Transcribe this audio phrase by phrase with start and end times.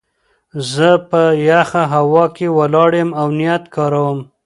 [0.71, 4.19] زه په يخه هوا کې ولاړ يم او نيټ کاروم.